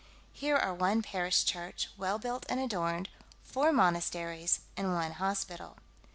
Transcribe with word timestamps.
Here 0.33 0.57
are 0.57 0.73
one 0.73 1.03
parish 1.03 1.45
church, 1.45 1.89
well 1.95 2.17
built 2.17 2.47
and 2.49 2.59
adorned, 2.59 3.09
four 3.43 3.71
monasteries, 3.71 4.61
and 4.75 4.95
one 4.95 5.11
hospital. 5.11 5.77